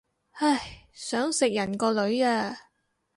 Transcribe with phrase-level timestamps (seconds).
[0.31, 2.57] 唉，想食人個女啊